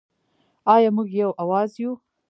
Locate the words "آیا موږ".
0.73-1.09